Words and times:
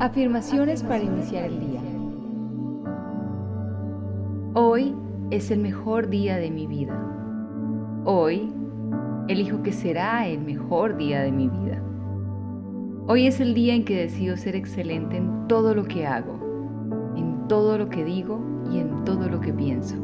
Afirmaciones 0.00 0.82
para 0.82 1.04
iniciar 1.04 1.44
el 1.44 1.60
día. 1.60 1.80
Hoy 4.54 4.92
es 5.30 5.52
el 5.52 5.60
mejor 5.60 6.08
día 6.08 6.36
de 6.36 6.50
mi 6.50 6.66
vida. 6.66 6.98
Hoy 8.04 8.52
elijo 9.28 9.62
que 9.62 9.70
será 9.70 10.26
el 10.26 10.40
mejor 10.40 10.96
día 10.96 11.22
de 11.22 11.30
mi 11.30 11.48
vida. 11.48 11.80
Hoy 13.06 13.28
es 13.28 13.38
el 13.38 13.54
día 13.54 13.72
en 13.72 13.84
que 13.84 13.96
decido 13.96 14.36
ser 14.36 14.56
excelente 14.56 15.16
en 15.16 15.46
todo 15.46 15.76
lo 15.76 15.84
que 15.84 16.06
hago, 16.08 16.40
en 17.16 17.46
todo 17.46 17.78
lo 17.78 17.88
que 17.88 18.04
digo 18.04 18.40
y 18.72 18.80
en 18.80 19.04
todo 19.04 19.28
lo 19.28 19.40
que 19.40 19.52
pienso. 19.52 19.94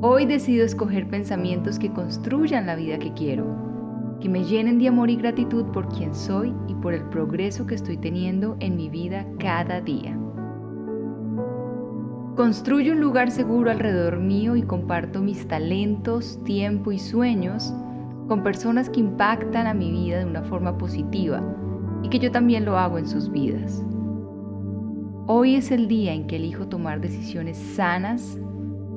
Hoy 0.00 0.24
decido 0.24 0.64
escoger 0.64 1.08
pensamientos 1.08 1.78
que 1.78 1.92
construyan 1.92 2.64
la 2.64 2.74
vida 2.74 2.98
que 2.98 3.12
quiero, 3.12 3.44
que 4.20 4.28
me 4.28 4.44
llenen 4.44 4.78
de 4.78 4.88
amor 4.88 5.10
y 5.10 5.16
gratitud 5.16 5.64
por 5.66 5.88
quien 5.88 6.14
soy 6.14 6.54
y 6.68 6.74
por 6.74 6.94
el 6.94 7.04
progreso 7.04 7.66
que 7.66 7.74
estoy 7.74 7.96
teniendo 7.96 8.56
en 8.60 8.76
mi 8.76 8.88
vida 8.88 9.26
cada 9.38 9.80
día. 9.80 10.18
Construyo 12.36 12.92
un 12.92 13.00
lugar 13.00 13.30
seguro 13.30 13.70
alrededor 13.70 14.20
mío 14.20 14.56
y 14.56 14.62
comparto 14.62 15.20
mis 15.20 15.46
talentos, 15.46 16.42
tiempo 16.44 16.92
y 16.92 16.98
sueños 16.98 17.74
con 18.28 18.42
personas 18.42 18.88
que 18.88 19.00
impactan 19.00 19.66
a 19.66 19.74
mi 19.74 19.90
vida 19.90 20.20
de 20.20 20.24
una 20.24 20.42
forma 20.42 20.78
positiva 20.78 21.42
y 22.02 22.08
que 22.08 22.18
yo 22.18 22.30
también 22.30 22.64
lo 22.64 22.78
hago 22.78 22.98
en 22.98 23.08
sus 23.08 23.30
vidas. 23.30 23.84
Hoy 25.26 25.56
es 25.56 25.70
el 25.70 25.88
día 25.88 26.12
en 26.12 26.26
que 26.26 26.36
elijo 26.36 26.68
tomar 26.68 27.00
decisiones 27.00 27.56
sanas, 27.56 28.38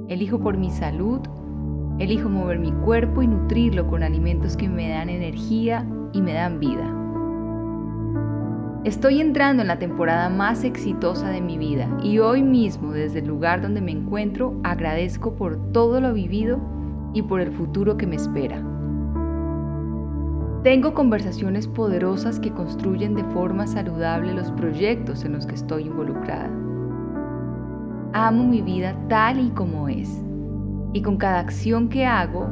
elijo 0.08 0.40
por 0.40 0.58
mi 0.58 0.70
salud, 0.70 1.20
elijo 2.00 2.30
mover 2.30 2.60
mi 2.60 2.72
cuerpo 2.72 3.22
y 3.22 3.28
nutrirlo 3.28 3.88
con 3.88 4.04
alimentos 4.04 4.58
que 4.58 4.68
me 4.68 4.90
dan 4.90 5.10
energía 5.10 5.86
y 6.12 6.22
me 6.22 6.34
dan 6.34 6.60
vida. 6.60 6.94
Estoy 8.84 9.22
entrando 9.22 9.62
en 9.62 9.70
la 9.70 9.80
temporada 9.80 10.30
más 10.30 10.66
exitosa 10.66 11.30
de 11.30 11.40
mi 11.40 11.58
vida 11.58 11.88
y 12.04 12.20
hoy 12.20 12.44
mismo 12.44 12.92
desde 12.92 13.20
el 13.20 13.28
lugar 13.28 13.62
donde 13.62 13.80
me 13.80 13.92
encuentro 13.92 14.60
agradezco 14.64 15.36
por 15.36 15.72
todo 15.72 16.02
lo 16.02 16.14
vivido 16.14 16.60
y 17.14 17.22
por 17.22 17.40
el 17.40 17.52
futuro 17.54 17.96
que 17.96 18.08
me 18.08 18.18
espera. 18.18 18.62
Tengo 20.64 20.94
conversaciones 20.94 21.68
poderosas 21.68 22.40
que 22.40 22.52
construyen 22.52 23.16
de 23.16 23.24
forma 23.26 23.68
saludable 23.68 24.34
los 24.34 24.52
proyectos 24.52 25.24
en 25.24 25.34
los 25.34 25.46
que 25.46 25.56
estoy 25.56 25.84
involucrada. 25.84 26.50
Amo 28.14 28.44
mi 28.44 28.62
vida 28.62 28.96
tal 29.08 29.40
y 29.40 29.50
como 29.52 29.88
es 29.88 30.24
y 30.94 31.02
con 31.02 31.18
cada 31.18 31.40
acción 31.40 31.90
que 31.90 32.06
hago 32.06 32.48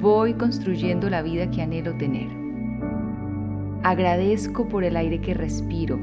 voy 0.00 0.34
construyendo 0.34 1.10
la 1.10 1.22
vida 1.22 1.50
que 1.50 1.62
anhelo 1.62 1.96
tener. 1.96 2.28
Agradezco 3.82 4.68
por 4.68 4.84
el 4.84 4.96
aire 4.96 5.20
que 5.20 5.34
respiro. 5.34 5.98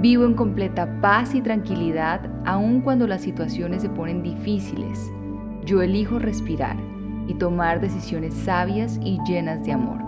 Vivo 0.00 0.24
en 0.24 0.34
completa 0.34 1.00
paz 1.00 1.34
y 1.34 1.40
tranquilidad 1.40 2.28
aun 2.44 2.80
cuando 2.80 3.06
las 3.06 3.22
situaciones 3.22 3.82
se 3.82 3.88
ponen 3.88 4.22
difíciles. 4.22 5.12
Yo 5.64 5.82
elijo 5.82 6.18
respirar 6.18 6.76
y 7.28 7.34
tomar 7.34 7.80
decisiones 7.80 8.34
sabias 8.34 8.98
y 9.02 9.18
llenas 9.26 9.64
de 9.64 9.72
amor. 9.72 10.02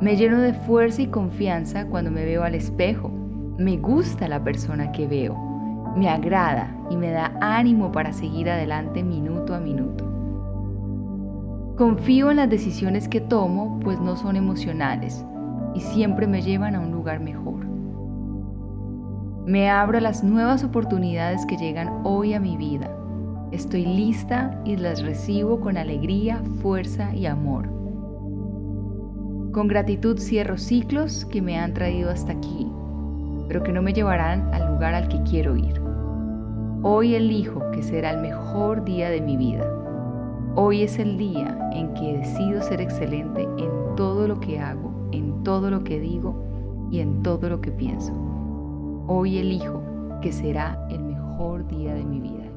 Me 0.00 0.16
lleno 0.16 0.40
de 0.40 0.52
fuerza 0.52 1.02
y 1.02 1.08
confianza 1.08 1.86
cuando 1.86 2.10
me 2.10 2.24
veo 2.24 2.44
al 2.44 2.54
espejo. 2.54 3.10
Me 3.58 3.76
gusta 3.76 4.28
la 4.28 4.42
persona 4.42 4.92
que 4.92 5.08
veo. 5.08 5.47
Me 5.96 6.08
agrada 6.08 6.74
y 6.90 6.96
me 6.96 7.10
da 7.10 7.32
ánimo 7.40 7.92
para 7.92 8.12
seguir 8.12 8.50
adelante 8.50 9.02
minuto 9.02 9.54
a 9.54 9.60
minuto. 9.60 10.04
Confío 11.76 12.30
en 12.30 12.38
las 12.38 12.50
decisiones 12.50 13.08
que 13.08 13.20
tomo, 13.20 13.78
pues 13.80 14.00
no 14.00 14.16
son 14.16 14.36
emocionales 14.36 15.24
y 15.74 15.80
siempre 15.80 16.26
me 16.26 16.42
llevan 16.42 16.74
a 16.74 16.80
un 16.80 16.90
lugar 16.90 17.20
mejor. 17.20 17.66
Me 19.46 19.70
abro 19.70 19.98
a 19.98 20.00
las 20.00 20.22
nuevas 20.24 20.64
oportunidades 20.64 21.46
que 21.46 21.56
llegan 21.56 22.00
hoy 22.04 22.34
a 22.34 22.40
mi 22.40 22.56
vida 22.56 22.90
Estoy 23.50 23.86
lista 23.86 24.60
y 24.66 24.76
las 24.76 25.02
recibo 25.02 25.60
con 25.60 25.78
alegría, 25.78 26.42
fuerza 26.60 27.14
y 27.14 27.24
amor. 27.24 27.66
Con 29.52 29.68
gratitud 29.68 30.18
cierro 30.18 30.58
ciclos 30.58 31.24
que 31.24 31.40
me 31.40 31.58
han 31.58 31.72
traído 31.72 32.10
hasta 32.10 32.32
aquí, 32.32 32.70
pero 33.48 33.62
que 33.62 33.72
no 33.72 33.82
me 33.82 33.94
llevarán 33.94 34.52
al 34.54 34.70
lugar 34.72 34.94
al 34.94 35.08
que 35.08 35.22
quiero 35.22 35.56
ir. 35.56 35.80
Hoy 36.82 37.14
elijo 37.14 37.70
que 37.72 37.82
será 37.82 38.12
el 38.12 38.20
mejor 38.20 38.84
día 38.84 39.10
de 39.10 39.20
mi 39.20 39.36
vida. 39.36 39.66
Hoy 40.54 40.82
es 40.82 40.98
el 40.98 41.18
día 41.18 41.58
en 41.72 41.92
que 41.94 42.18
decido 42.18 42.62
ser 42.62 42.80
excelente 42.80 43.42
en 43.58 43.70
todo 43.96 44.28
lo 44.28 44.38
que 44.38 44.60
hago, 44.60 44.92
en 45.12 45.42
todo 45.42 45.70
lo 45.70 45.82
que 45.82 45.98
digo 45.98 46.44
y 46.90 47.00
en 47.00 47.22
todo 47.22 47.48
lo 47.48 47.60
que 47.60 47.72
pienso. 47.72 48.12
Hoy 49.06 49.38
elijo 49.38 49.82
que 50.20 50.32
será 50.32 50.86
el 50.90 51.00
mejor 51.02 51.66
día 51.66 51.94
de 51.94 52.04
mi 52.04 52.20
vida. 52.20 52.47